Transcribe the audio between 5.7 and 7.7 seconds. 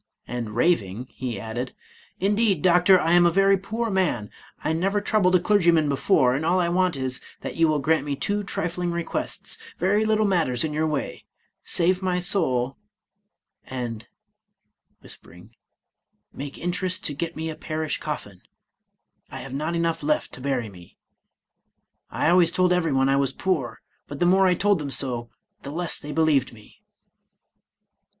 before, and all I want is, that you